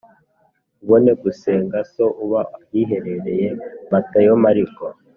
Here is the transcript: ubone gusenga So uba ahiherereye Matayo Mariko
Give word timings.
ubone 0.83 1.11
gusenga 1.23 1.77
So 1.93 2.05
uba 2.25 2.41
ahiherereye 2.61 3.47
Matayo 3.91 4.33
Mariko 4.45 4.85